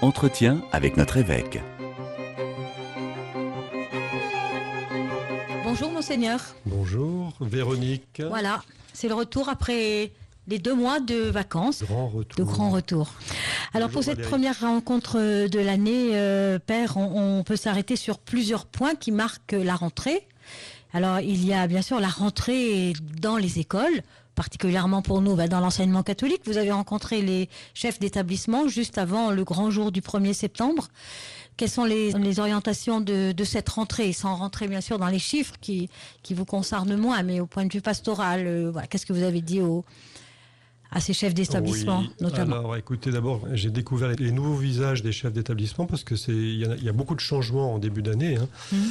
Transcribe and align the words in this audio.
Entretien 0.00 0.62
avec 0.70 0.96
notre 0.96 1.16
évêque. 1.16 1.60
Bonjour 5.64 5.90
monseigneur. 5.90 6.40
Bonjour 6.66 7.32
Véronique. 7.40 8.22
Voilà, 8.28 8.62
c'est 8.92 9.08
le 9.08 9.14
retour 9.14 9.48
après 9.48 10.12
les 10.48 10.58
deux 10.58 10.74
mois 10.74 11.00
de 11.00 11.16
vacances. 11.30 11.82
Grand 11.84 12.08
retour. 12.08 12.36
De 12.36 12.44
grand 12.44 12.70
retour. 12.70 13.12
Alors 13.72 13.90
pour 13.90 14.02
cette 14.02 14.16
Valérie. 14.16 14.30
première 14.30 14.60
rencontre 14.60 15.18
de 15.48 15.58
l'année, 15.58 16.10
euh, 16.12 16.58
Père, 16.58 16.96
on, 16.96 17.38
on 17.38 17.44
peut 17.44 17.56
s'arrêter 17.56 17.96
sur 17.96 18.18
plusieurs 18.18 18.66
points 18.66 18.94
qui 18.94 19.10
marquent 19.12 19.52
la 19.52 19.74
rentrée. 19.74 20.26
Alors 20.92 21.20
il 21.20 21.44
y 21.44 21.52
a 21.52 21.66
bien 21.66 21.82
sûr 21.82 21.98
la 21.98 22.08
rentrée 22.08 22.92
dans 23.20 23.36
les 23.36 23.58
écoles, 23.58 24.02
particulièrement 24.34 25.02
pour 25.02 25.20
nous 25.22 25.34
bah, 25.34 25.48
dans 25.48 25.60
l'enseignement 25.60 26.02
catholique. 26.02 26.42
Vous 26.44 26.58
avez 26.58 26.72
rencontré 26.72 27.22
les 27.22 27.48
chefs 27.72 27.98
d'établissement 27.98 28.68
juste 28.68 28.98
avant 28.98 29.30
le 29.30 29.44
grand 29.44 29.70
jour 29.70 29.92
du 29.92 30.00
1er 30.02 30.34
septembre. 30.34 30.88
Quelles 31.56 31.70
sont 31.70 31.84
les, 31.84 32.12
les 32.12 32.40
orientations 32.40 33.00
de, 33.00 33.30
de 33.30 33.44
cette 33.44 33.68
rentrée, 33.68 34.12
sans 34.12 34.34
rentrer 34.34 34.66
bien 34.66 34.80
sûr 34.80 34.98
dans 34.98 35.06
les 35.06 35.20
chiffres 35.20 35.54
qui, 35.60 35.88
qui 36.24 36.34
vous 36.34 36.44
concernent 36.44 36.96
moins, 36.96 37.22
mais 37.22 37.38
au 37.38 37.46
point 37.46 37.64
de 37.64 37.72
vue 37.72 37.80
pastoral, 37.80 38.44
euh, 38.46 38.70
voilà, 38.72 38.88
qu'est-ce 38.88 39.06
que 39.06 39.12
vous 39.12 39.22
avez 39.22 39.40
dit 39.40 39.60
aux, 39.60 39.84
à 40.94 41.00
ces 41.00 41.12
chefs 41.12 41.34
d'établissement 41.34 42.00
Oui, 42.00 42.10
notamment 42.20 42.56
Alors 42.56 42.76
écoutez, 42.76 43.10
d'abord, 43.10 43.42
j'ai 43.52 43.70
découvert 43.70 44.10
les 44.16 44.30
nouveaux 44.32 44.56
visages 44.56 45.02
des 45.02 45.12
chefs 45.12 45.32
d'établissement 45.32 45.86
parce 45.86 46.04
que 46.04 46.16
c'est 46.16 46.32
il 46.32 46.58
y, 46.60 46.64
a- 46.64 46.76
il 46.76 46.84
y 46.84 46.88
a 46.88 46.92
beaucoup 46.92 47.14
de 47.14 47.20
changements 47.20 47.74
en 47.74 47.78
début 47.78 48.02
d'année, 48.02 48.36
hein. 48.36 48.48
Mhm. 48.72 48.90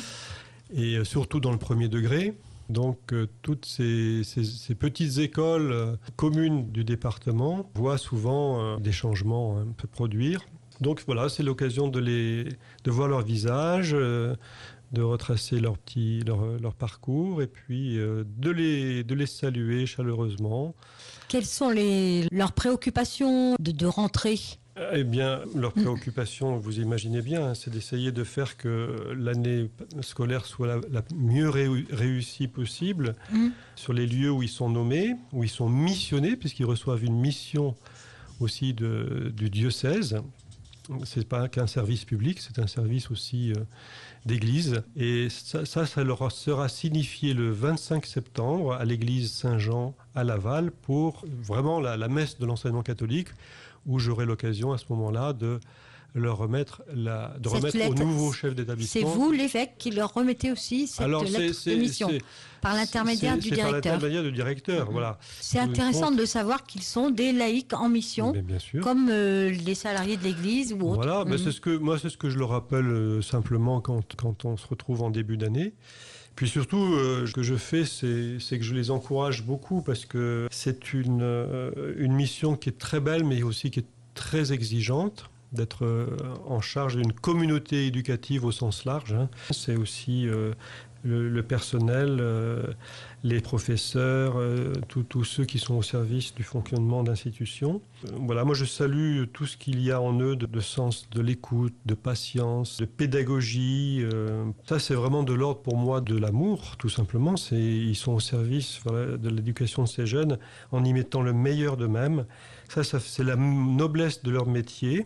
et 0.76 0.96
euh, 0.98 1.04
surtout 1.04 1.40
dans 1.40 1.52
le 1.52 1.58
premier 1.58 1.88
degré. 1.88 2.34
Donc 2.70 2.98
euh, 3.12 3.28
toutes 3.42 3.66
ces, 3.66 4.24
ces- 4.24 4.44
ces 4.44 4.76
petites 4.76 5.18
écoles 5.18 5.72
euh, 5.72 5.96
communes 6.16 6.72
du 6.72 6.84
département 6.84 7.70
voient 7.76 7.98
souvent 7.98 8.62
euh, 8.62 8.78
des 8.78 8.92
changements 8.94 9.58
hein, 9.60 9.66
se 9.82 9.88
produire. 9.88 10.42
Donc 10.82 11.04
voilà, 11.06 11.30
c'est 11.30 11.44
l'occasion 11.44 11.88
de 11.88 12.00
les 12.00 12.46
de 12.84 12.92
voir 12.92 13.08
leur 13.08 13.22
visage, 13.22 13.96
de 14.94 15.02
retracer 15.02 15.60
leur 15.60 15.78
petit 15.78 16.22
leur, 16.26 16.46
leur 16.62 16.74
parcours 16.76 17.42
et 17.42 17.48
puis 17.48 17.98
euh, 17.98 18.24
de 18.38 18.50
les 18.52 19.04
de 19.04 19.16
les 19.16 19.26
saluer 19.26 19.86
chaleureusement. 19.86 20.76
Quelles 21.28 21.46
sont 21.46 21.70
les, 21.70 22.28
leurs 22.32 22.52
préoccupations 22.54 23.56
de, 23.60 23.72
de 23.72 23.86
rentrée? 23.88 24.40
Eh 24.94 25.04
bien, 25.04 25.42
leur 25.56 25.72
préoccupation, 25.74 26.58
vous 26.58 26.80
imaginez 26.80 27.22
bien, 27.22 27.50
hein, 27.50 27.54
c'est 27.54 27.70
d'essayer 27.70 28.12
de 28.12 28.24
faire 28.24 28.58
que 28.58 29.14
l'année 29.16 29.70
scolaire 30.02 30.46
soit 30.46 30.66
la, 30.68 30.78
la 30.92 31.04
mieux 31.16 31.50
réu- 31.50 31.86
réussie 31.92 32.48
possible 32.48 33.16
Mhm. 33.32 33.52
sur 33.76 33.94
les 33.94 34.08
lieux 34.08 34.32
où 34.32 34.42
ils 34.42 34.50
sont 34.50 34.70
nommés, 34.70 35.16
où 35.32 35.44
ils 35.44 35.50
sont 35.50 35.70
missionnés, 35.70 36.36
puisqu'ils 36.36 36.66
reçoivent 36.66 37.04
une 37.04 37.20
mission 37.20 37.76
aussi 38.40 38.74
de- 38.74 39.32
du 39.36 39.52
diocèse. 39.52 40.18
C'est 41.06 41.28
pas 41.28 41.48
qu'un 41.48 41.68
service 41.68 42.04
public, 42.04 42.40
c'est 42.40 42.60
un 42.60 42.68
service 42.68 43.10
aussi 43.10 43.52
euh, 43.52 43.56
d'église. 44.26 44.84
Et 44.96 45.30
ça, 45.30 45.66
ça, 45.66 46.04
leur 46.04 46.32
sera 46.32 46.68
signifié 46.68 47.34
le 47.34 47.52
25 47.52 48.06
septembre 48.06 48.74
à 48.74 48.84
l'église 48.84 49.32
Saint-Jean 49.32 49.96
à 50.14 50.24
Laval 50.24 50.72
pour 50.72 51.24
vraiment 51.42 51.80
la, 51.80 51.96
la 51.96 52.10
messe 52.10 52.38
de 52.38 52.46
l'enseignement 52.46 52.84
catholique, 52.84 53.30
où 53.86 54.00
j'aurai 54.00 54.26
l'occasion 54.26 54.74
à 54.74 54.78
ce 54.78 54.86
moment-là 54.90 55.34
de 55.34 55.60
leur 56.16 56.38
remettre, 56.38 56.84
la, 56.94 57.34
de 57.40 57.50
Cette 57.50 57.58
remettre 57.58 57.76
au 57.76 57.80
lettre, 57.80 58.04
nouveau 58.04 58.32
chef 58.32 58.52
C'est 58.52 58.56
d'établissement. 58.56 59.08
vous, 59.10 59.32
l'évêque, 59.32 59.74
qui 59.80 59.90
leur 59.92 60.14
remettez 60.14 60.52
aussi 60.52 60.88
cette 60.88 61.02
Alors, 61.02 61.24
c'est- 61.26 61.32
lettre 61.40 61.48
de 61.48 61.54
c'est- 61.54 61.76
mission 61.76 62.08
c'est- 62.10 62.22
par 62.62 62.76
l'intermédiaire 62.76 63.34
c'est- 63.34 63.40
du 63.42 63.50
c'est 63.50 63.56
par 63.56 63.66
directeur. 63.70 63.94
l'intermédiaire 63.94 64.24
du 64.24 64.32
directeur, 64.32 64.92
voilà. 64.92 65.18
C'est 65.42 65.60
intéressant 65.60 66.10
compte- 66.10 66.18
de 66.20 66.26
savoir 66.26 66.64
qu'ils 66.66 66.84
sont 66.84 67.10
des 67.10 67.32
laïcs 67.34 67.74
en 67.74 67.90
mission, 67.90 68.32
Mais 68.34 68.42
bien 68.44 68.60
sûr. 68.60 68.82
comme 68.84 69.10
euh, 69.10 69.50
les 69.50 69.76
salariés 69.76 70.18
de 70.18 70.24
l'Église 70.24 70.74
ou 70.74 70.82
autres. 70.82 70.96
Voilà, 70.96 71.24
ben 71.26 71.32
Mhm. 71.32 71.38
c'est 71.40 71.52
ce 71.52 71.60
que 71.62 71.76
moi 71.76 71.98
c'est 71.98 72.10
ce 72.10 72.18
que 72.18 72.30
je 72.30 72.38
leur 72.38 72.50
rappelle 72.50 72.86
euh, 72.86 73.22
simplement 73.22 73.82
quand, 73.82 74.16
quand 74.16 74.46
on 74.46 74.56
se 74.56 74.68
retrouve 74.68 75.02
en 75.02 75.10
début 75.10 75.38
d'année. 75.38 75.74
Puis 76.36 76.48
surtout, 76.50 76.78
euh, 76.96 77.26
ce 77.28 77.34
que 77.34 77.44
je 77.44 77.56
fais, 77.56 77.86
c'est 77.86 78.38
c'est 78.40 78.58
que 78.60 78.64
je 78.66 78.74
les 78.76 78.92
encourage 78.92 79.44
beaucoup 79.44 79.82
parce 79.82 80.06
que 80.06 80.48
c'est 80.52 80.94
une, 80.94 81.22
une 81.98 82.14
mission 82.14 82.56
qui 82.56 82.70
est 82.70 82.78
très 82.78 83.00
belle, 83.00 83.24
mais 83.24 83.42
aussi 83.44 83.72
qui 83.72 83.80
est 83.80 83.86
très 84.16 84.52
exigeante 84.54 85.30
d'être 85.54 85.86
euh, 85.86 86.08
en 86.48 86.62
charge 86.62 86.96
d'une 86.98 87.14
communauté 87.14 87.86
éducative 87.88 88.46
au 88.46 88.52
sens 88.52 88.86
large. 88.86 89.14
hein. 89.14 89.30
C'est 89.52 89.76
aussi 89.76 90.28
euh, 90.28 90.54
le, 91.06 91.42
personnel, 91.44 92.18
euh, 92.22 92.64
les 93.26 93.42
professeurs, 93.42 94.36
tous- 94.88 95.24
ceux 95.26 95.44
qui 95.44 95.60
sont 95.60 95.76
au 95.76 95.82
service 95.82 96.34
du 96.34 96.44
fonctionnement 96.44 97.04
d'institutions. 97.04 97.82
Voilà, 98.14 98.46
moi 98.46 98.56
je 98.56 98.64
salue 98.66 99.24
tout 99.34 99.46
ce 99.46 99.58
qu'il 99.58 99.82
y 99.82 99.92
a 99.92 100.00
en 100.02 100.18
eux 100.22 100.36
de, 100.38 100.60
sens 100.62 101.10
de 101.12 101.22
l'écoute, 101.22 101.74
de 101.86 101.94
patience, 101.94 102.78
de 102.78 102.86
pédagogie. 102.86 104.04
ça, 104.66 104.80
c'est 104.80 104.94
vraiment 104.96 105.24
de 105.24 105.34
l'ordre 105.34 105.62
pour 105.62 105.76
moi 105.78 106.00
de 106.02 106.18
l'amour, 106.18 106.76
tout 106.78 106.90
simplement. 106.90 107.36
Ils 107.52 107.96
sont 107.96 108.14
au 108.14 108.20
service 108.22 108.80
de 108.86 109.30
l'éducation 109.30 109.84
de 109.84 109.90
ces 109.90 110.06
jeunes 110.06 110.38
en 110.72 110.84
y 110.86 110.94
mettant 110.94 111.22
le 111.22 111.34
meilleur 111.34 111.76
d'eux-mêmes. 111.78 112.26
Ça 112.70 112.84
c'est 112.84 113.24
la 113.24 113.36
noblesse 113.36 114.24
de 114.24 114.32
leur 114.32 114.48
métier 114.48 115.06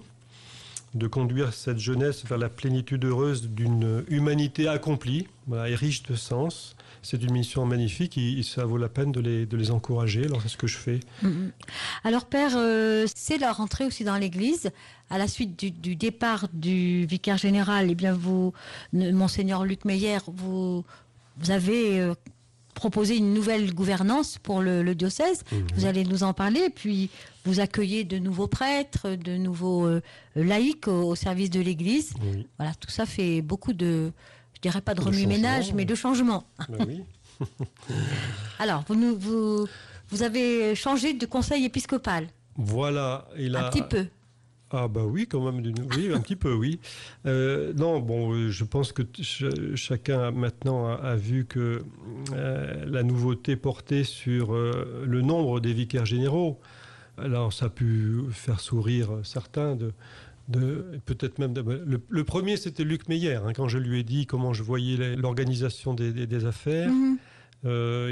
de 0.97 1.07
conduire 1.07 1.53
cette 1.53 1.79
jeunesse 1.79 2.25
vers 2.25 2.37
la 2.37 2.49
plénitude 2.49 3.05
heureuse 3.05 3.49
d'une 3.49 4.03
humanité 4.07 4.67
accomplie 4.67 5.27
et 5.53 5.75
riche 5.75 6.03
de 6.03 6.15
sens. 6.15 6.75
C'est 7.03 7.21
une 7.23 7.31
mission 7.31 7.65
magnifique 7.65 8.17
et, 8.17 8.39
et 8.39 8.43
ça 8.43 8.65
vaut 8.65 8.77
la 8.77 8.89
peine 8.89 9.11
de 9.11 9.21
les, 9.21 9.45
de 9.45 9.55
les 9.55 9.71
encourager. 9.71 10.25
Alors 10.25 10.41
c'est 10.41 10.49
ce 10.49 10.57
que 10.57 10.67
je 10.67 10.77
fais. 10.77 10.99
Mhm. 11.21 11.51
Alors, 12.03 12.25
Père, 12.25 12.53
euh, 12.55 13.05
c'est 13.15 13.37
la 13.37 13.53
rentrée 13.53 13.85
aussi 13.85 14.03
dans 14.03 14.17
l'Église. 14.17 14.71
À 15.09 15.17
la 15.17 15.27
suite 15.27 15.57
du, 15.57 15.95
départ 15.95 16.47
du 16.51 17.05
vicaire 17.05 17.37
général, 17.37 17.87
eh 17.89 17.95
bien, 17.95 18.13
vous, 18.13 18.51
ne- 18.91 19.11
Monseigneur 19.11 19.63
Luc 19.63 19.85
Meyer, 19.85 20.17
vous, 20.27 20.83
vous 21.37 21.51
avez 21.51 22.01
euh, 22.01 22.13
proposé 22.77 23.17
une 23.17 23.33
nouvelle 23.33 23.73
gouvernance 23.73 24.37
pour 24.37 24.61
le, 24.61 24.83
le 24.83 24.93
diocèse. 24.95 25.43
Vous 25.75 25.85
allez 25.85 26.03
nous 26.05 26.21
en 26.23 26.33
parler. 26.33 26.69
Puis, 26.73 27.09
vous 27.43 27.59
accueillez 27.59 28.03
de 28.03 28.17
nouveaux 28.19 28.47
prêtres, 28.47 29.09
de 29.15 29.35
nouveaux 29.35 29.85
euh, 29.87 30.01
laïcs 30.35 30.87
au, 30.87 31.09
au 31.09 31.15
service 31.15 31.49
de 31.49 31.59
l'Église. 31.59 32.13
Voilà, 32.59 32.73
tout 32.75 32.89
ça 32.91 33.05
fait 33.07 33.41
beaucoup 33.41 33.73
de, 33.73 34.11
je 34.53 34.61
dirais 34.61 34.81
pas 34.81 34.93
de 34.93 35.01
De 35.01 35.05
remue-ménage, 35.05 35.73
mais 35.73 35.85
de 35.85 35.95
changements. 35.95 36.43
ben 36.69 36.85
oui. 36.87 37.03
Alors, 38.59 38.83
vous, 38.87 38.95
nous, 38.95 39.17
vous, 39.17 39.67
vous 40.09 40.21
avez 40.23 40.75
changé 40.75 41.13
de 41.13 41.25
conseil 41.25 41.65
épiscopal, 41.65 42.27
Voilà. 42.55 43.27
Il 43.37 43.55
a... 43.55 43.65
un 43.67 43.69
petit 43.69 43.81
peu. 43.81 44.05
Ah 44.69 44.87
bah 44.89 45.03
oui, 45.05 45.27
quand 45.27 45.49
même, 45.49 45.63
oui, 45.95 46.11
un 46.13 46.19
petit 46.19 46.35
peu, 46.35 46.53
oui. 46.53 46.79
Euh, 47.25 47.71
non, 47.73 47.99
bon, 47.99 48.33
euh, 48.33 48.49
je 48.49 48.63
pense 48.65 48.91
que 48.91 49.01
ch- 49.21 49.45
chacun 49.75 50.31
maintenant 50.31 50.87
a, 50.89 50.95
a 50.95 51.15
vu 51.15 51.45
que 51.45 51.83
euh, 52.33 52.85
la 52.85 53.03
nouveauté 53.03 53.55
portait 53.55 54.03
sur 54.03 54.53
euh, 54.53 55.03
le 55.07 55.21
nombre 55.21 55.61
des 55.61 55.71
vicaires 55.73 56.05
généraux. 56.05 56.59
Alors 57.17 57.53
ça 57.53 57.67
a 57.67 57.69
pu 57.69 58.23
faire 58.31 58.59
sourire 58.59 59.09
certains 59.23 59.75
de... 59.75 59.93
de 60.49 60.99
peut-être 61.05 61.39
même 61.39 61.53
de- 61.53 61.61
le, 61.85 61.99
le 62.07 62.23
premier 62.23 62.57
c'était 62.57 62.83
Luc 62.83 63.07
Meyer 63.09 63.35
hein, 63.35 63.53
quand 63.55 63.67
je 63.69 63.77
lui 63.79 63.99
ai 64.01 64.03
dit 64.03 64.25
comment 64.27 64.53
je 64.53 64.63
voyais 64.63 65.15
l'organisation 65.15 65.93
des, 65.95 66.11
des- 66.13 66.27
des 66.27 66.45
affaires 66.45 66.91
Mhm. 66.91 67.17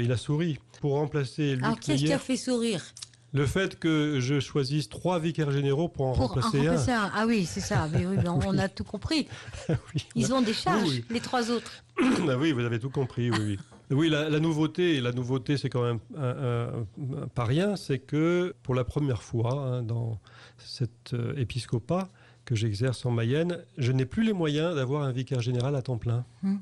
il 0.02 0.10
a 0.10 0.16
souri 0.16 0.58
pour 0.80 0.94
remplacer 0.94 1.54
Luc 1.54 1.64
Alors, 1.64 1.78
qu'est-ce 1.80 2.04
qui 2.04 2.12
a 2.12 2.18
fait 2.18 2.36
sourire? 2.36 2.82
Le 3.32 3.44
fait 3.46 3.78
que 3.78 4.18
je 4.20 4.40
choisisse 4.40 4.88
trois 4.88 5.18
vicaires 5.18 5.50
généraux 5.50 5.88
pour 5.88 6.06
en 6.06 6.12
Pour 6.12 6.24
en 6.24 6.26
remplacer 6.40 6.66
un. 6.92 7.10
Ah 7.14 7.24
oui, 7.26 7.44
c'est 7.44 7.60
ça. 7.60 7.88
Mais 7.92 8.06
oui, 8.06 8.16
on, 8.26 8.40
on 8.46 8.58
a 8.58 8.68
tout 8.68 8.84
compris. 8.84 9.28
Oui, 9.68 10.06
Ils 10.14 10.32
ont 10.32 10.40
des 10.42 10.54
charges, 10.54 10.88
Oui, 10.88 11.04
les 11.10 11.20
trois 11.20 11.50
autres. 11.50 11.70
Ah 12.28 12.36
oui, 12.38 12.52
vous 12.52 12.60
avez 12.60 12.78
tout 12.78 12.90
compris, 12.90 13.30
oui. 13.30 13.38
Oui, 13.40 13.58
oui 13.90 14.08
la, 14.08 14.28
la 14.28 14.40
nouveauté, 14.40 15.00
la 15.00 15.12
nouveauté, 15.12 15.56
c'est 15.58 15.68
quand 15.68 15.82
même 15.84 15.98
un- 16.16 16.22
un- 16.22 17.22
un- 17.22 17.26
pas 17.34 17.44
rien, 17.44 17.76
c'est 17.76 17.98
que 17.98 18.54
pour 18.62 18.74
la 18.74 18.84
première 18.84 19.22
fois 19.22 19.52
hein, 19.54 19.82
dans 19.82 20.18
cet 20.58 21.12
euh, 21.14 21.34
épiscopat 21.36 22.08
que 22.44 22.54
j'exerce 22.54 23.04
en 23.04 23.10
Mayenne, 23.10 23.58
je 23.76 23.90
n'ai 23.92 24.06
plus 24.06 24.22
les 24.22 24.32
moyens 24.32 24.74
d'avoir 24.76 25.02
un 25.02 25.10
vicaire 25.12 25.40
général 25.42 25.74
à 25.74 25.82
temps 25.82 25.98
plein. 25.98 26.24
Hmm. 26.42 26.56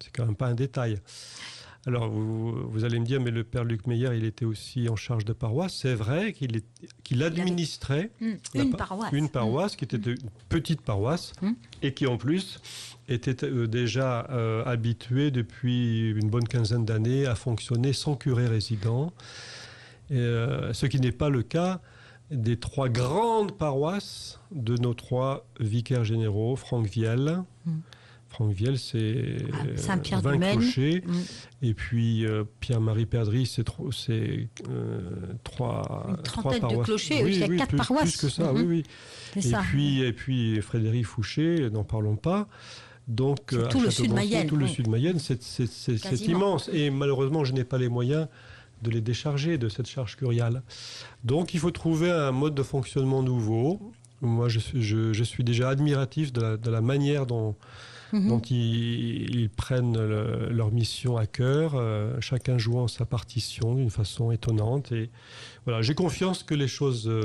C'est 0.00 0.10
quand 0.14 0.26
même 0.26 0.36
pas 0.36 0.46
un 0.48 0.54
détail. 0.54 1.00
Alors, 1.86 2.08
vous, 2.08 2.52
vous 2.70 2.84
allez 2.84 3.00
me 3.00 3.04
dire, 3.04 3.20
mais 3.20 3.32
le 3.32 3.42
père 3.42 3.64
Luc 3.64 3.88
Meyer, 3.88 4.10
il 4.14 4.24
était 4.24 4.44
aussi 4.44 4.88
en 4.88 4.94
charge 4.94 5.24
de 5.24 5.32
paroisse. 5.32 5.74
C'est 5.74 5.94
vrai 5.94 6.32
qu'il 6.32 6.60
qu'il 7.02 7.22
administrait 7.24 8.10
Hmm, 8.20 8.34
Une 8.54 8.70
pa- 8.70 8.76
paroisse. 8.78 9.12
une 9.12 9.28
paroisse 9.28 9.74
qui 9.76 9.84
était 9.84 9.96
une 9.96 10.16
petite 10.48 10.80
paroisse 10.82 11.32
Mm. 11.42 11.50
et 11.82 11.92
qui 11.92 12.06
en 12.06 12.18
plus 12.18 12.60
était 13.08 13.44
euh, 13.44 13.66
déjà 13.66 14.28
euh, 14.30 14.64
habituée 14.64 15.32
depuis 15.32 16.10
une 16.10 16.30
bonne 16.30 16.46
quinzaine 16.46 16.84
d'années 16.84 17.26
à 17.26 17.34
fonctionner 17.34 17.92
sans 17.92 18.14
curé 18.14 18.46
résident, 18.46 19.12
Et, 20.10 20.16
euh, 20.18 20.72
ce 20.72 20.86
qui 20.86 21.00
n'est 21.00 21.10
pas 21.10 21.30
le 21.30 21.42
cas 21.42 21.80
des 22.30 22.58
trois 22.58 22.88
grandes 22.88 23.52
paroisses 23.58 24.38
de 24.52 24.76
nos 24.76 24.94
trois 24.94 25.46
vicaires 25.58 26.04
généraux, 26.04 26.54
Franck 26.54 26.86
Viel, 26.86 27.42
Mm. 27.66 27.70
Franck 28.32 28.52
Viel, 28.54 28.78
c'est 28.78 29.36
Ah, 29.52 29.56
euh, 29.66 29.76
Saint-Pierre-du-Maine. 29.76 30.40
20 30.40 30.52
clochers. 30.56 31.02
Mm. 31.06 31.12
Et 31.66 31.74
puis 31.74 32.24
euh, 32.26 32.44
Pierre-Marie 32.60 33.04
Perdry, 33.06 33.44
c'est 33.46 33.62
tro- 33.64 33.90
euh, 34.08 34.40
trois, 35.44 36.06
Une 36.08 36.16
trois 36.22 36.54
de 36.54 36.58
paroisses. 36.60 36.86
clochers, 36.86 37.22
oui, 37.24 37.32
il 37.34 37.38
y 37.40 37.42
a 37.44 37.56
quatre 37.58 37.68
plus, 37.68 37.76
paroisses. 37.76 38.16
Plus 38.16 38.20
que 38.22 38.28
ça, 38.32 38.52
Mhm. 38.52 38.58
oui, 38.60 38.64
oui. 38.66 38.82
Et 39.36 39.42
ça. 39.42 39.60
puis, 39.60 40.00
et 40.02 40.12
puis 40.14 40.60
Frédéric 40.62 41.04
Fouché, 41.06 41.68
n'en 41.70 41.84
parlons 41.84 42.16
pas. 42.16 42.48
Donc, 43.06 43.46
tout 43.46 43.56
le 43.56 43.62
Château-Gontier, 43.64 43.90
Sud-Mayenne, 43.90 44.46
Tout 44.46 44.56
le 44.56 44.64
oui. 44.66 44.72
Sud-Mayenne, 44.72 45.18
c'est- 45.18 46.26
immense. 46.26 46.70
Et 46.72 46.88
malheureusement, 46.90 47.44
je 47.44 47.52
n'ai 47.52 47.64
pas 47.64 47.76
les 47.76 47.88
moyens 47.88 48.28
de 48.82 48.90
les 48.90 49.00
décharger 49.00 49.58
de 49.58 49.68
cette 49.68 49.88
charge 49.88 50.16
curiale. 50.16 50.62
Donc, 51.24 51.52
il 51.52 51.60
faut 51.60 51.70
trouver 51.70 52.10
un 52.10 52.32
mode 52.32 52.54
de 52.54 52.62
fonctionnement 52.62 53.22
nouveau. 53.22 53.92
Moi, 54.22 54.48
je 54.48 54.58
suis, 54.60 54.82
je, 54.82 55.12
je 55.12 55.24
suis 55.24 55.44
déjà 55.44 55.68
admiratif 55.68 56.32
de 56.32 56.40
la, 56.40 56.56
de 56.56 56.70
la 56.70 56.80
manière 56.80 57.26
dont, 57.26 57.56
Mhm. 58.12 58.28
dont 58.28 58.40
ils, 58.40 59.48
prennent 59.56 59.96
le- 59.96 60.48
leur 60.50 60.70
mission 60.70 61.16
à 61.16 61.26
cœur, 61.26 61.72
euh, 61.74 62.16
chacun 62.20 62.58
jouant 62.58 62.86
sa 62.88 63.04
partition 63.06 63.74
d'une 63.74 63.90
façon 63.90 64.30
étonnante. 64.32 64.92
Et 64.92 65.10
voilà, 65.64 65.80
j'ai 65.82 65.94
confiance 65.94 66.42
que 66.42 66.54
les 66.54 66.68
choses 66.68 67.08
euh, 67.08 67.24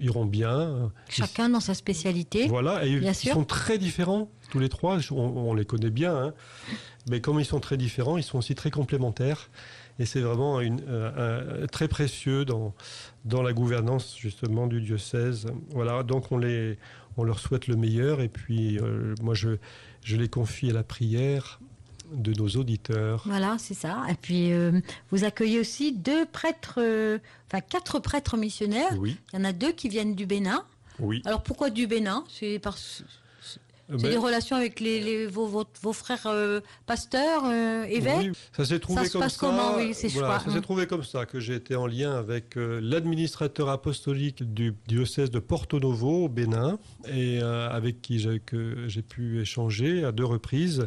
iront 0.00 0.24
bien. 0.24 0.90
Chacun 1.08 1.48
dans 1.48 1.60
sa 1.60 1.74
spécialité. 1.74 2.48
Voilà, 2.48 2.84
et 2.84 2.98
Bien 2.98 3.12
ils 3.12 3.14
sûr. 3.14 3.32
sont 3.34 3.44
très 3.44 3.78
différents, 3.78 4.28
tous 4.50 4.58
les 4.58 4.68
trois. 4.68 4.98
On, 5.10 5.14
on 5.16 5.54
les 5.54 5.64
connaît 5.64 5.90
bien, 5.90 6.16
hein. 6.16 6.34
mais 7.08 7.20
comme 7.20 7.38
ils 7.40 7.44
sont 7.44 7.60
très 7.60 7.76
différents, 7.76 8.16
ils 8.16 8.22
sont 8.22 8.38
aussi 8.38 8.54
très 8.54 8.70
complémentaires. 8.70 9.50
Et 9.98 10.06
c'est 10.06 10.20
vraiment 10.20 10.60
une, 10.62 10.80
euh, 10.88 11.64
un- 11.64 11.66
très 11.66 11.86
précieux 11.86 12.46
dans, 12.46 12.74
dans 13.26 13.42
la 13.42 13.52
gouvernance 13.52 14.16
justement 14.18 14.66
du 14.66 14.80
diocèse. 14.80 15.46
Voilà, 15.70 16.02
donc 16.02 16.32
on, 16.32 16.38
les, 16.38 16.78
on 17.18 17.22
leur 17.24 17.38
souhaite 17.38 17.66
le 17.66 17.76
meilleur. 17.76 18.22
Et 18.22 18.28
puis 18.28 18.78
euh, 18.78 19.14
moi, 19.20 19.34
je, 19.34 19.50
je 20.02 20.16
les 20.16 20.28
confie 20.28 20.70
à 20.70 20.72
la 20.72 20.82
prière 20.84 21.60
de 22.12 22.32
nos 22.34 22.48
auditeurs. 22.48 23.22
Voilà, 23.26 23.56
c'est 23.58 23.74
ça. 23.74 24.02
Et 24.10 24.14
puis, 24.14 24.52
euh, 24.52 24.80
vous 25.10 25.24
accueillez 25.24 25.60
aussi 25.60 25.92
deux 25.92 26.26
prêtres, 26.26 26.74
euh, 26.78 27.18
enfin 27.46 27.60
quatre 27.60 27.98
prêtres 28.00 28.36
missionnaires. 28.36 28.96
Oui, 28.98 29.16
Il 29.32 29.38
y 29.38 29.42
en 29.42 29.44
a 29.44 29.52
deux 29.52 29.72
qui 29.72 29.88
viennent 29.88 30.14
du 30.14 30.26
Bénin. 30.26 30.64
oui. 30.98 31.22
Alors, 31.24 31.42
pourquoi 31.42 31.70
du 31.70 31.86
Bénin? 31.86 32.24
C'est 32.28 32.58
parce 32.58 33.02
Euh, 33.92 33.96
c'est 33.98 34.04
ben, 34.04 34.10
des 34.12 34.16
relations 34.18 34.54
avec 34.54 34.78
les, 34.78 35.00
les- 35.00 35.26
vos, 35.26 35.48
vos, 35.48 35.64
vos 35.82 35.92
frères 35.92 36.26
euh, 36.26 36.60
pasteurs, 36.86 37.42
euh, 37.46 37.82
évêques? 37.84 38.18
Oui, 38.18 38.32
ça 38.56 38.64
s'est 38.64 38.78
trouvé 38.78 39.04
se 39.06 39.12
comme 39.14 39.22
passe 39.22 39.32
ça. 39.34 39.40
comment, 39.40 39.74
oui, 39.78 39.92
voilà, 40.12 40.38
Ça 40.38 40.52
s'est 40.52 40.60
trouvé 40.60 40.86
comme 40.86 41.02
ça 41.02 41.26
que 41.26 41.40
j'ai 41.40 41.54
été 41.56 41.74
en 41.74 41.88
lien 41.88 42.12
avec 42.16 42.56
euh, 42.56 42.78
l'administrateur 42.80 43.68
apostolique 43.68 44.44
du 44.54 44.76
diocèse 44.86 45.32
de 45.32 45.40
Porto 45.40 45.80
Novo 45.80 46.26
au 46.26 46.28
Bénin 46.28 46.78
et 47.08 47.40
euh, 47.42 47.68
avec 47.68 48.00
qui 48.00 48.20
j'ai 48.20 49.02
pu 49.02 49.40
échanger 49.40 50.04
à 50.04 50.12
deux 50.12 50.24
reprises. 50.24 50.86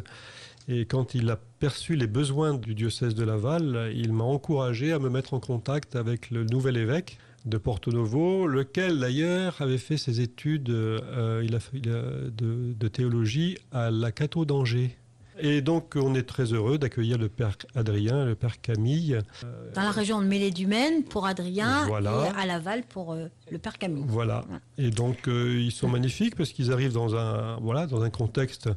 Et 0.68 0.86
quand 0.86 1.14
il 1.14 1.28
a 1.30 1.36
perçu 1.58 1.94
les 1.94 2.06
besoins 2.06 2.54
du 2.54 2.74
diocèse 2.74 3.14
de 3.14 3.24
Laval, 3.24 3.92
il 3.94 4.12
m'a 4.12 4.24
encouragé 4.24 4.92
à 4.92 4.98
me 4.98 5.10
mettre 5.10 5.34
en 5.34 5.40
contact 5.40 5.94
avec 5.94 6.30
le 6.30 6.44
nouvel 6.44 6.76
évêque 6.78 7.18
de 7.44 7.58
Porto 7.58 7.92
Novo, 7.92 8.46
lequel 8.46 8.98
d'ailleurs 8.98 9.60
avait 9.60 9.76
fait 9.76 9.98
ses 9.98 10.22
études 10.22 10.70
euh, 10.70 11.42
il 11.44 11.54
a 11.54 11.60
fait, 11.60 11.76
il 11.76 11.90
a- 11.90 12.30
de, 12.30 12.72
de 12.72 12.88
théologie 12.88 13.58
à 13.72 13.90
la 13.90 14.10
Cato 14.12 14.46
d'Angers. 14.46 14.96
Et 15.38 15.60
donc 15.60 15.94
on 15.96 16.14
est 16.14 16.22
très 16.22 16.52
heureux 16.54 16.78
d'accueillir 16.78 17.18
le 17.18 17.28
père 17.28 17.56
Adrien, 17.74 18.24
le 18.24 18.34
père 18.36 18.60
Camille. 18.62 19.18
dans 19.74 19.82
la 19.82 19.90
région 19.90 20.22
de 20.22 20.26
Mêlée-du-Maine 20.26 21.02
pour 21.02 21.26
Adrien 21.26 21.84
Voilà. 21.86 22.28
et 22.34 22.40
à 22.40 22.46
Laval 22.46 22.84
pour 22.88 23.12
euh, 23.12 23.26
le 23.50 23.58
père 23.58 23.76
Camille. 23.76 24.04
Voilà. 24.06 24.44
Et 24.78 24.90
donc 24.90 25.28
euh, 25.28 25.60
ils 25.60 25.72
sont 25.72 25.88
magnifiques 25.88 26.36
parce 26.36 26.50
qu'ils 26.52 26.72
arrivent 26.72 26.92
dans 26.94 27.14
un 27.16 27.56
voilà 27.60 27.86
dans 27.86 28.02
un 28.02 28.10
contexte 28.10 28.70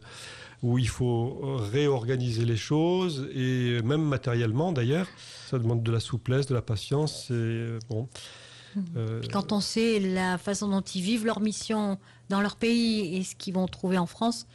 où 0.64 0.78
il 0.80 0.88
faut 0.88 1.40
réorganiser 1.72 2.46
les 2.46 2.58
choses 2.58 3.30
et 3.34 3.82
même 3.84 4.02
matériellement 4.02 4.72
d'ailleurs, 4.72 5.08
ça 5.50 5.60
demande 5.60 5.84
de 5.84 5.92
la 5.92 6.00
souplesse, 6.00 6.48
de 6.48 6.54
la 6.56 6.62
patience. 6.64 7.30
Et 7.30 7.34
euh, 7.34 7.80
bon. 7.90 8.08
euh, 8.96 9.20
Puis 9.20 9.30
quand 9.30 9.52
on 9.52 9.60
sait 9.62 10.00
la 10.00 10.38
façon 10.38 10.68
dont 10.70 10.82
ils 10.82 11.02
vivent 11.02 11.26
leur 11.26 11.40
mission 11.42 11.98
dans 12.30 12.42
leur 12.42 12.56
pays 12.56 13.16
et 13.18 13.24
ce 13.24 13.36
qu'ils 13.36 13.54
vont 13.54 13.68
trouver 13.68 13.98
en 13.98 14.08
France, 14.08 14.48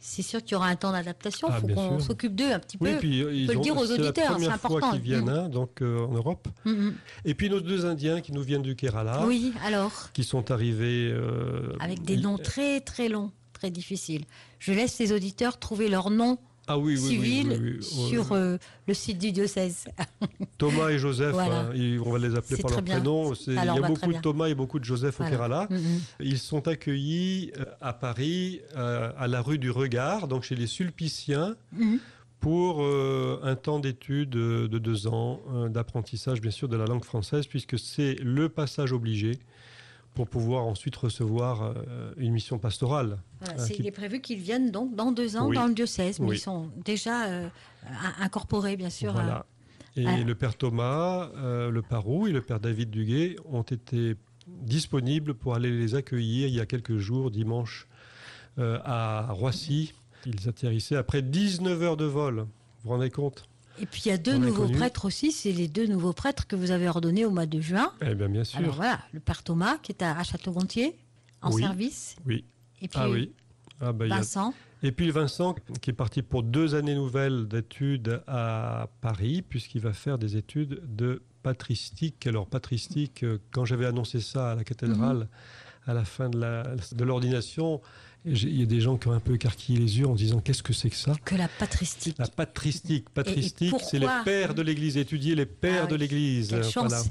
c'est 0.00 0.22
sûr 0.22 0.42
qu'il 0.42 0.52
y 0.52 0.54
aura 0.54 0.68
un 0.68 0.76
temps 0.76 0.92
d'adaptation. 0.92 1.48
Il 1.48 1.54
Ah, 1.56 1.60
faut 1.60 1.66
qu'on 1.68 1.98
s'occupe 1.98 2.34
d'eux 2.36 2.52
un 2.52 2.60
petit 2.60 2.76
oui, 2.80 2.92
peu. 2.92 2.98
puis 2.98 3.22
euh, 3.22 3.34
ils 3.34 3.46
peut 3.48 3.54
le 3.54 3.60
dire 3.60 3.76
aux 3.76 3.90
auditeurs, 3.90 4.12
c'est 4.14 4.32
première 4.32 4.60
fois 4.60 4.70
important. 4.76 4.90
qu'ils 4.92 5.00
viennent 5.00 5.24
Mm. 5.24 5.28
hein, 5.28 5.48
donc 5.48 5.82
euh, 5.82 6.06
en 6.06 6.12
Europe. 6.12 6.46
Mm, 6.64 6.70
mm. 6.70 6.94
Et 7.24 7.34
puis 7.34 7.50
nos 7.50 7.60
deux 7.60 7.84
Indiens 7.84 8.20
qui 8.20 8.30
nous 8.32 8.42
viennent 8.42 8.62
du 8.62 8.76
Kerala, 8.76 9.24
Oui, 9.26 9.52
alors, 9.64 10.10
qui 10.12 10.22
sont 10.24 10.50
arrivés 10.52 11.10
euh, 11.12 11.72
avec 11.80 12.02
des 12.04 12.16
noms 12.16 12.38
très 12.38 12.80
très 12.80 13.08
longs, 13.08 13.32
très 13.58 13.70
difficiles. 13.70 14.24
Je 14.60 14.72
laisse 14.72 14.98
les 14.98 15.12
auditeurs 15.12 15.58
trouver 15.58 15.88
leur 15.88 16.10
nom 16.10 16.38
ah 16.70 16.76
oui, 16.78 16.96
oui, 16.96 17.00
oui, 17.00 17.08
civil 17.08 17.58
oui, 17.78 17.82
sur 17.82 18.32
euh, 18.32 18.58
le 18.86 18.92
site 18.94 19.18
du 19.18 19.32
diocèse. 19.32 19.86
Thomas 20.58 20.90
et 20.90 20.98
Joseph, 20.98 21.32
Voilà. 21.32 21.60
hein, 21.60 21.70
ils- 21.74 21.98
on 21.98 22.12
va 22.12 22.18
les 22.18 22.34
appeler 22.36 22.60
par 22.60 22.70
leur 22.70 22.82
bien. 22.82 22.96
prénom. 22.96 23.32
Il 23.46 23.54
y 23.54 23.58
a 23.58 23.80
bah, 23.80 23.88
beaucoup 23.88 24.12
de. 24.12 24.20
Thomas 24.20 24.48
et 24.48 24.54
beaucoup 24.54 24.78
de 24.78 24.84
Joseph 24.84 25.18
au. 25.20 25.24
Kerala. 25.24 25.66
Mm, 25.70 25.74
mm. 25.76 26.00
Ils 26.20 26.38
sont 26.38 26.68
accueillis 26.68 27.52
euh, 27.58 27.64
à 27.80 27.94
Paris, 27.94 28.60
euh, 28.76 29.10
à 29.16 29.26
la 29.28 29.40
rue 29.40 29.58
du 29.58 29.70
Regard, 29.70 30.28
donc 30.28 30.42
chez 30.44 30.56
les 30.56 30.66
Sulpiciens, 30.66 31.56
Mhm. 31.72 31.98
pour 32.38 32.82
euh, 32.82 33.40
un 33.42 33.56
temps 33.56 33.78
d'études 33.80 34.28
de 34.30 34.78
deux 34.78 35.06
ans, 35.06 35.40
d'apprentissage 35.70 36.40
bien 36.42 36.50
sûr 36.52 36.68
de 36.68 36.76
la 36.76 36.84
langue 36.84 37.04
française, 37.04 37.46
puisque 37.46 37.78
c'est 37.78 38.14
le 38.22 38.48
passage 38.50 38.92
obligé 38.92 39.38
pour 40.18 40.26
pouvoir 40.28 40.66
ensuite 40.66 40.96
recevoir 40.96 41.62
euh, 41.62 42.12
une 42.16 42.32
mission 42.32 42.58
pastorale. 42.58 43.18
Voilà, 43.40 43.64
qui- 43.68 43.76
Il 43.78 43.86
est 43.86 43.92
prévu 43.92 44.20
qu'ils 44.20 44.40
viennent 44.40 44.72
donc 44.72 44.96
dans 44.96 45.12
deux 45.12 45.36
ans 45.36 45.46
Oui. 45.46 45.54
dans 45.54 45.68
le 45.68 45.74
diocèse, 45.74 46.18
mais 46.18 46.26
Oui. 46.30 46.36
ils 46.36 46.40
sont 46.40 46.72
déjà 46.84 47.26
euh, 47.26 47.48
in- 47.86 48.24
incorporés, 48.24 48.76
bien 48.76 48.90
sûr. 48.90 49.10
à- 49.10 49.12
Voilà. 49.12 49.46
Et 49.94 50.24
le 50.24 50.34
père 50.34 50.56
Thomas, 50.56 51.30
euh, 51.36 51.70
le 51.70 51.82
parou 51.82 52.26
et 52.26 52.32
le 52.32 52.40
père 52.42 52.58
David 52.58 52.90
Duguay 52.90 53.36
ont 53.44 53.62
été 53.62 54.16
disponibles 54.48 55.34
pour 55.34 55.54
aller 55.54 55.70
les 55.70 55.94
accueillir 55.94 56.48
il 56.48 56.54
y 56.54 56.60
a 56.60 56.66
quelques 56.66 56.96
jours, 56.98 57.30
dimanche, 57.30 57.86
euh, 58.58 58.80
à 58.84 59.28
Roissy. 59.30 59.92
Ils 60.26 60.48
atterrissaient 60.48 60.96
après 60.96 61.22
19 61.22 61.80
heures 61.82 61.96
de 61.96 62.06
vol. 62.06 62.38
Vous 62.40 62.46
vous 62.82 62.90
rendez 62.90 63.10
compte? 63.10 63.47
Et 63.80 63.86
puis 63.86 64.02
il 64.06 64.08
y 64.08 64.12
a 64.12 64.18
deux 64.18 64.36
nouveaux 64.38 64.62
connu. 64.66 64.76
prêtres 64.76 65.04
aussi, 65.04 65.32
c'est 65.32 65.52
les 65.52 65.68
deux 65.68 65.86
nouveaux 65.86 66.12
prêtres 66.12 66.46
que 66.46 66.56
vous 66.56 66.70
avez 66.70 66.88
ordonnés 66.88 67.24
au 67.24 67.30
mois 67.30 67.46
de 67.46 67.60
juin. 67.60 67.92
Eh 68.00 68.14
bien, 68.14 68.28
bien 68.28 68.44
sûr. 68.44 68.58
Alors 68.58 68.74
voilà, 68.76 68.98
le 69.12 69.20
père 69.20 69.42
Thomas 69.42 69.78
qui 69.82 69.92
est 69.92 70.02
à, 70.02 70.18
à 70.18 70.22
Château-Gontier 70.24 70.96
en 71.42 71.52
Oui. 71.52 71.62
service, 71.62 72.16
oui. 72.26 72.44
et 72.82 72.88
puis 72.88 72.98
Ah 73.00 73.08
oui. 73.08 73.32
Ah 73.80 73.92
ben, 73.92 74.10
a- 74.10 74.16
Vincent. 74.16 74.52
Et 74.82 74.92
puis 74.92 75.10
Vincent, 75.10 75.54
qui 75.80 75.90
est 75.90 75.92
parti 75.94 76.22
pour 76.22 76.42
deux 76.44 76.74
années 76.76 76.94
nouvelles 76.94 77.48
d'études 77.48 78.22
à 78.28 78.88
Paris, 79.00 79.42
puisqu'il 79.42 79.80
va 79.80 79.92
faire 79.92 80.18
des 80.18 80.36
études 80.36 80.80
de 80.94 81.22
patristique. 81.42 82.26
Alors 82.26 82.46
patristique, 82.46 83.22
euh, 83.24 83.38
quand 83.50 83.64
j'avais 83.64 83.86
annoncé 83.86 84.20
ça 84.20 84.52
à 84.52 84.54
la 84.54 84.62
cathédrale, 84.64 85.16
Mhm. 85.18 85.26
à 85.86 85.94
la 85.94 86.04
fin 86.04 86.28
de 86.28 87.04
l'ordination, 87.04 87.80
il 88.30 88.60
y 88.60 88.62
a 88.62 88.66
des 88.66 88.80
gens 88.80 88.96
qui 88.96 89.08
ont 89.08 89.12
un 89.12 89.20
peu 89.20 89.34
écarquillé 89.34 89.78
les 89.78 89.98
yeux 89.98 90.06
en 90.06 90.14
disant 90.14 90.40
qu'est-ce 90.40 90.62
que 90.62 90.72
c'est 90.72 90.90
que 90.90 90.96
ça? 90.96 91.14
Que 91.24 91.34
la 91.34 91.48
patristique. 91.48 92.16
La 92.18 92.26
patristique. 92.28 93.08
Patristique, 93.10 93.74
c'est 93.88 93.98
les 93.98 94.08
pères 94.24 94.54
de 94.54 94.62
l'Église, 94.62 94.96
étudier 94.96 95.34
les 95.34 95.46
pères 95.46 95.84
Ah 95.84 95.90
de 95.90 95.96
l'Église. 95.96 96.54
Voilà. 96.74 97.02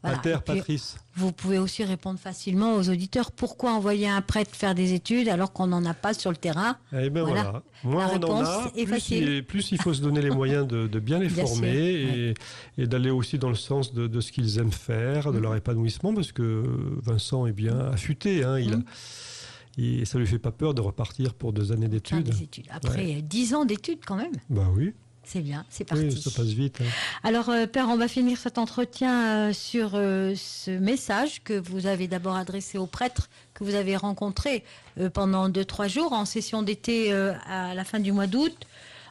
Voilà. 0.00 0.16
Pater, 0.18 0.36
patrice. 0.46 0.96
vous 1.16 1.32
pouvez 1.32 1.58
aussi 1.58 1.82
répondre 1.82 2.20
facilement 2.20 2.76
aux 2.76 2.88
auditeurs 2.88 3.32
pourquoi 3.32 3.72
envoyer 3.72 4.08
un 4.08 4.20
prêtre 4.22 4.54
faire 4.54 4.76
des 4.76 4.92
études 4.92 5.28
alors 5.28 5.52
qu'on 5.52 5.66
n'en 5.66 5.84
a 5.84 5.92
pas 5.92 6.14
sur 6.14 6.30
le 6.30 6.36
terrain? 6.36 6.76
Eh 6.92 7.10
bien 7.10 7.24
Voilà. 7.24 7.42
voilà. 7.42 7.62
Moins 7.82 8.06
La 8.18 8.26
on 8.28 8.30
en 8.30 8.44
a, 8.44 8.70
plus, 8.70 8.86
facile. 8.86 9.28
il, 9.28 9.44
plus 9.44 9.72
il 9.72 9.82
faut 9.82 9.92
se 9.92 10.00
donner 10.00 10.22
les 10.22 10.30
moyens 10.30 10.68
de, 10.68 10.86
de 10.86 10.98
bien 11.00 11.18
les 11.18 11.26
Bien 11.26 11.44
former 11.44 11.72
sûr, 11.72 12.14
et, 12.14 12.34
et 12.78 12.86
d'aller 12.86 13.10
aussi 13.10 13.38
dans 13.38 13.48
le 13.48 13.56
sens 13.56 13.92
de, 13.92 14.06
de 14.06 14.20
ce 14.20 14.30
qu'ils 14.30 14.58
aiment 14.60 14.70
faire, 14.70 15.32
de 15.32 15.38
Mhm. 15.38 15.42
leur 15.42 15.56
épanouissement, 15.56 16.14
parce 16.14 16.30
que 16.30 16.62
Vincent 17.02 17.46
est 17.46 17.52
bien 17.52 17.76
affûté. 17.92 18.44
Hein, 18.44 18.60
il 18.60 18.74
a- 18.74 18.76
Mhm. 18.76 18.84
Et 19.78 20.04
ça 20.04 20.18
lui 20.18 20.26
fait 20.26 20.38
pas 20.38 20.50
peur 20.52 20.74
de 20.74 20.80
repartir 20.82 21.32
pour 21.34 21.52
deux 21.52 21.72
années 21.72 21.88
d'études. 21.88 22.24
des 22.28 22.42
études. 22.42 22.66
Après 22.70 23.22
dix 23.22 23.54
ans 23.54 23.64
d'études 23.64 24.00
quand 24.04 24.16
même. 24.16 24.32
Bah 24.50 24.66
oui, 24.76 24.92
C'est 25.24 25.40
bien, 25.40 25.64
c'est 25.70 25.84
parti. 25.84 26.04
oui, 26.04 26.20
ça 26.20 26.30
passe 26.30 26.48
vite. 26.48 26.80
hein. 26.80 26.84
Alors, 27.22 27.48
euh, 27.50 27.66
Père, 27.66 27.88
on 27.88 27.96
va 27.96 28.08
finir 28.08 28.38
cet 28.38 28.58
entretien 28.58 29.48
euh, 29.48 29.52
sur 29.52 29.92
euh, 29.94 30.34
ce 30.36 30.70
message 30.78 31.42
que 31.44 31.58
vous 31.58 31.86
avez 31.86 32.08
d'abord 32.08 32.34
adressé 32.36 32.76
aux 32.78 32.86
prêtres 32.86 33.28
que 33.54 33.62
vous 33.64 33.74
avez 33.74 33.96
rencontrés 33.96 34.64
pendant 35.14 35.48
deux, 35.48 35.64
trois 35.64 35.88
jours 35.88 36.12
en 36.12 36.24
session 36.24 36.62
d'été 36.62 37.12
à 37.12 37.74
la 37.74 37.84
fin 37.84 38.00
du 38.00 38.12
mois 38.12 38.26
d'août. 38.26 38.54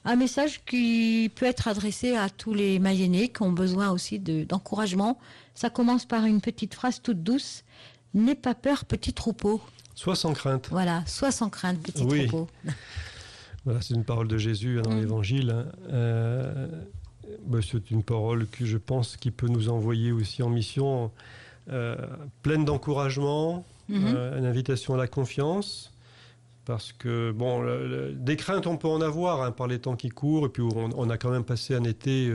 Un 0.05 0.15
message 0.15 0.61
qui 0.65 1.29
peut 1.35 1.45
être 1.45 1.67
adressé 1.67 2.15
à 2.15 2.29
tous 2.29 2.53
les 2.53 2.79
Mayennais 2.79 3.27
qui 3.27 3.41
ont 3.41 3.51
besoin 3.51 3.89
aussi 3.91 4.19
de- 4.19 4.45
d'encouragement. 4.45 5.17
Ça 5.53 5.69
commence 5.69 6.05
par 6.05 6.23
une 6.25 6.39
petite 6.39 6.73
phrase 6.75 7.01
toute 7.01 7.23
douce. 7.23 7.63
N'aie 8.17 8.33
pas 8.35 8.55
peur, 8.55 8.83
petit 8.85 9.13
troupeau. 9.13 9.61
Sois 9.93 10.15
sans 10.15 10.33
crainte. 10.33 10.69
Voilà, 10.71 11.03
sois 11.05 11.31
sans 11.31 11.49
crainte, 11.51 11.79
petit 11.83 12.03
Oui. 12.03 12.27
troupeau. 12.27 12.47
Voilà, 13.65 13.81
c'est 13.81 13.95
une 13.95 14.05
parole 14.05 14.29
de 14.29 14.37
Jésus 14.37 14.79
hein, 14.79 14.83
dans 14.83 14.91
Mhm. 14.91 14.99
l'Évangile. 15.01 15.49
hein. 15.51 15.65
Euh, 15.91 16.67
bah, 17.45 17.59
c'est 17.61 17.91
une 17.91 18.01
parole 18.01 18.47
que 18.47 18.65
je 18.65 18.77
pense 18.77 19.17
qui 19.17 19.29
peut 19.29 19.47
nous 19.49 19.67
envoyer 19.67 20.13
aussi 20.13 20.41
en 20.41 20.49
mission, 20.49 21.11
euh, 21.69 21.97
pleine 22.43 22.63
d'encouragement, 22.63 23.65
Mhm. 23.89 24.05
euh, 24.07 24.39
une 24.39 24.45
invitation 24.45 24.93
à 24.93 24.97
la 24.97 25.07
confiance, 25.07 25.91
Parce 26.65 26.91
que, 26.91 27.31
bon, 27.31 27.63
des 28.13 28.35
craintes, 28.35 28.67
on 28.67 28.75
peut 28.75 28.89
en 28.89 28.99
avoir 28.99 29.41
hein, 29.41 29.51
par 29.51 29.67
les 29.67 29.79
temps 29.79 29.95
qui 29.95 30.09
courent, 30.09 30.47
et 30.47 30.49
puis 30.49 30.63
on, 30.63 31.09
a 31.09 31.17
quand 31.17 31.29
même 31.29 31.45
passé 31.45 31.75
un 31.75 31.83
été 31.85 32.29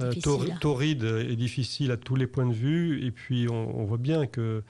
euh, 0.00 0.12
euh, 0.26 0.46
torride 0.60 1.04
et 1.04 1.36
difficile 1.36 1.90
à 1.92 1.96
tous 1.96 2.16
les 2.16 2.26
points 2.26 2.46
de 2.46 2.52
vue, 2.52 3.04
et 3.06 3.10
puis 3.10 3.48
on, 3.48 3.84
voit 3.84 3.98
bien 3.98 4.26
que 4.26 4.62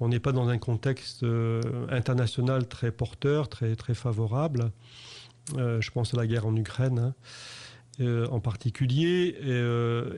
on 0.00 0.08
n'est 0.08 0.20
pas 0.20 0.32
dans 0.32 0.48
un 0.48 0.58
contexte 0.58 1.22
euh, 1.22 1.60
international 1.90 2.68
très 2.68 2.90
porteur, 2.90 3.48
très, 3.48 3.74
très 3.76 3.94
favorable. 3.94 4.70
je 5.56 5.90
pense 5.90 6.14
à 6.14 6.16
la 6.16 6.26
guerre 6.26 6.46
en 6.46 6.56
Ukraine. 6.56 7.14
Hein. 8.00 8.24
en 8.30 8.40
particulier. 8.40 9.36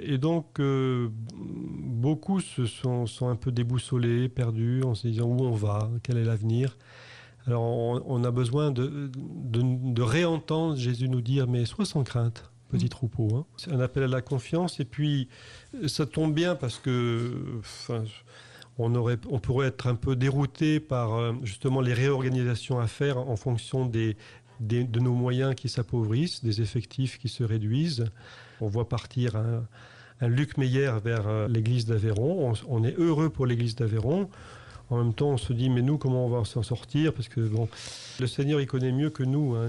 Et, 0.02 0.18
donc, 0.18 0.60
beaucoup 0.60 2.40
se 2.40 2.66
sont, 2.66 3.06
sont, 3.06 3.28
un 3.28 3.36
peu 3.36 3.50
déboussolés, 3.50 4.28
perdus, 4.28 4.82
en 4.84 4.94
se 4.94 5.08
disant 5.08 5.26
où 5.26 5.40
on 5.42 5.54
va, 5.54 5.90
quel 6.02 6.16
est 6.16 6.24
l'avenir. 6.24 6.76
Alors 7.46 7.62
on, 7.62 8.22
a 8.22 8.30
besoin 8.30 8.70
de, 8.70 9.10
de, 9.16 10.02
réentendre 10.02 10.76
Jésus 10.76 11.08
nous 11.08 11.20
dire, 11.20 11.48
mais 11.48 11.64
sois 11.64 11.84
sans 11.84 12.04
crainte, 12.04 12.51
petit 12.72 12.88
troupeau. 12.88 13.28
Hein. 13.36 13.44
C'est 13.56 13.70
un 13.70 13.80
appel 13.80 14.02
à 14.02 14.08
la 14.08 14.22
confiance 14.22 14.80
et 14.80 14.84
puis 14.84 15.28
ça 15.86 16.06
tombe 16.06 16.34
bien 16.34 16.54
parce 16.54 16.78
que 16.78 17.60
on, 18.78 18.94
aurait, 18.94 19.18
on 19.30 19.38
pourrait 19.38 19.68
être 19.68 19.86
un 19.86 19.94
peu 19.94 20.16
dérouté 20.16 20.80
par 20.80 21.14
euh, 21.14 21.32
justement 21.42 21.80
les 21.80 21.92
réorganisations 21.92 22.80
à 22.80 22.86
faire 22.86 23.18
en 23.18 23.36
fonction 23.36 23.86
des, 23.86 24.16
de 24.60 25.00
nos 25.00 25.12
moyens 25.12 25.54
qui 25.54 25.68
s'appauvrissent, 25.68 26.42
des 26.42 26.62
effectifs 26.62 27.18
qui 27.18 27.28
se 27.28 27.44
réduisent. 27.44 28.06
On 28.60 28.68
voit 28.68 28.88
partir 28.88 29.36
un, 29.36 29.64
Luc 30.26 30.56
Meyer 30.56 30.92
vers 31.04 31.26
euh, 31.26 31.48
l'église 31.48 31.84
d'Aveyron. 31.84 32.54
on 32.68 32.84
est 32.84 32.96
heureux 32.98 33.28
pour 33.28 33.44
l'église 33.44 33.74
d'Aveyron. 33.74 34.28
En 34.88 34.98
même 34.98 35.14
temps, 35.14 35.30
on 35.30 35.36
se 35.36 35.52
dit, 35.52 35.68
mais 35.70 35.82
nous, 35.82 35.98
comment 35.98 36.26
on 36.26 36.28
va 36.28 36.44
s'en 36.44 36.62
sortir? 36.62 37.12
Parce 37.12 37.28
que 37.28 37.40
bon, 37.40 37.68
le 38.20 38.26
Seigneur, 38.26 38.60
il 38.60 38.66
connaît 38.66 38.92
mieux 38.92 39.10
que 39.10 39.22
nous 39.22 39.54
hein, 39.54 39.66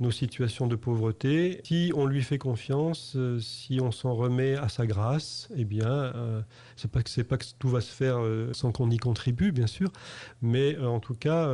nos 0.00 0.10
situations 0.10 0.66
de 0.66 0.76
pauvreté. 0.76 1.60
Si 1.64 1.92
on 1.94 2.06
lui 2.06 2.22
fait 2.22 2.38
confiance, 2.38 3.14
euh, 3.16 3.38
si 3.40 3.78
on 3.80 3.92
s'en 3.92 4.14
remet 4.14 4.56
à 4.56 4.68
sa 4.68 4.86
grâce, 4.86 5.48
eh 5.56 5.64
bien, 5.64 5.88
euh, 5.88 6.40
c'est 6.76 6.90
pas 6.90 7.02
que 7.02 7.22
pas 7.22 7.36
que 7.36 7.44
tout 7.58 7.68
va 7.68 7.80
se 7.80 7.92
faire 7.92 8.18
euh, 8.18 8.52
sans 8.52 8.72
qu'on 8.72 8.90
y 8.90 8.98
contribue, 8.98 9.52
bien 9.52 9.66
sûr, 9.66 9.90
mais 10.42 10.76
en 10.78 11.00
tout 11.00 11.14
cas, 11.14 11.50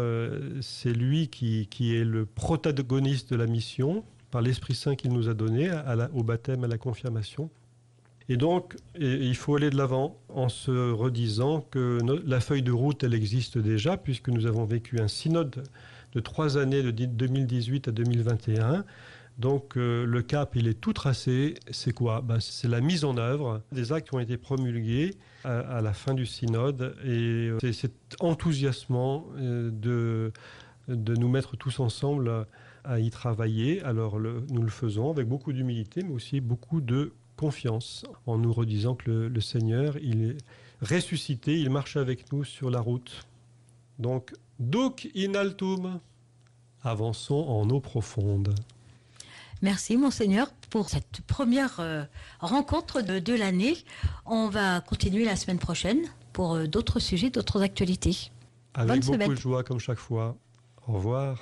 c'est 0.60 0.92
lui 0.92 1.28
qui 1.28 1.68
est 1.96 2.04
le 2.04 2.26
protagoniste 2.26 3.30
de 3.30 3.36
la 3.36 3.46
mission 3.46 4.04
par 4.30 4.42
l'Esprit 4.42 4.74
Saint 4.74 4.94
qu'il 4.94 5.12
nous 5.12 5.28
a 5.28 5.34
donné 5.34 5.70
au 6.14 6.22
baptême, 6.22 6.64
à 6.64 6.68
la 6.68 6.78
confirmation. 6.78 7.50
Et 8.28 8.36
donc, 8.36 8.76
il 8.98 9.34
faut 9.34 9.56
aller 9.56 9.70
de 9.70 9.76
l'avant 9.76 10.16
en 10.28 10.48
se 10.48 10.92
redisant 10.92 11.62
que 11.62 11.98
la 12.24 12.40
feuille 12.40 12.62
de 12.62 12.70
route, 12.70 13.02
elle 13.02 13.14
existe 13.14 13.58
déjà, 13.58 13.96
puisque 13.96 14.28
nous 14.28 14.46
avons 14.46 14.64
vécu 14.64 15.00
un 15.00 15.08
synode 15.08 15.64
de 16.12 16.20
trois 16.20 16.58
années, 16.58 16.82
de 16.82 16.90
2018 16.90 17.88
à 17.88 17.92
2021. 17.92 18.84
Donc 19.38 19.76
euh, 19.76 20.04
le 20.04 20.22
cap, 20.22 20.54
il 20.54 20.68
est 20.68 20.78
tout 20.78 20.92
tracé. 20.92 21.54
C'est 21.70 21.92
quoi? 21.92 22.20
Ben, 22.20 22.40
C'est 22.40 22.68
la 22.68 22.80
mise 22.80 23.04
en 23.04 23.16
œuvre 23.16 23.62
des 23.72 23.92
actes 23.92 24.08
qui 24.08 24.14
ont 24.14 24.20
été 24.20 24.36
promulgués 24.36 25.14
à, 25.44 25.80
la 25.80 25.92
fin 25.94 26.12
du 26.12 26.26
synode. 26.26 26.94
Et 27.04 27.48
euh, 27.48 27.72
c'est 27.72 27.92
enthousiasmant 28.20 29.26
euh, 29.38 29.70
de, 29.70 30.32
de 30.88 31.14
nous 31.14 31.28
mettre 31.28 31.56
tous 31.56 31.80
ensemble 31.80 32.46
à 32.84 33.00
y 33.00 33.10
travailler. 33.10 33.82
Alors 33.82 34.20
nous 34.20 34.62
le 34.62 34.68
faisons 34.68 35.10
avec 35.10 35.26
beaucoup 35.26 35.52
d'humilité, 35.52 36.02
mais 36.02 36.12
aussi 36.12 36.40
beaucoup 36.40 36.82
de 36.82 37.12
confiance 37.40 38.04
en 38.26 38.36
nous 38.36 38.52
redisant 38.52 38.94
que 38.94 39.10
le, 39.10 39.40
Seigneur, 39.40 39.96
il 40.02 40.22
est 40.22 40.36
ressuscité, 40.82 41.58
il 41.58 41.70
marche 41.70 41.96
avec 41.96 42.30
nous 42.32 42.44
sur 42.44 42.70
la 42.70 42.80
route. 42.80 43.26
Donc, 43.98 44.34
duc 44.60 45.10
in 45.16 45.34
altum, 45.34 45.98
avançons 46.84 47.44
en 47.48 47.68
eau 47.70 47.80
profonde. 47.80 48.54
Merci 49.62 49.96
Monseigneur 49.96 50.50
pour 50.70 50.88
cette 50.88 51.20
première 51.26 51.80
euh, 51.80 52.04
rencontre 52.38 53.02
de, 53.02 53.34
l'année. 53.34 53.76
On 54.24 54.48
va 54.48 54.80
continuer 54.80 55.24
la 55.24 55.36
semaine 55.36 55.58
prochaine 55.58 55.98
pour 56.32 56.54
euh, 56.54 56.66
d'autres 56.66 56.98
sujets, 56.98 57.30
d'autres 57.30 57.60
actualités. 57.60 58.30
Avec 58.72 59.04
beaucoup 59.04 59.34
de 59.34 59.38
joie 59.38 59.64
comme 59.64 59.80
chaque 59.80 59.98
fois. 59.98 60.36
Au 60.86 60.92
revoir. 60.92 61.38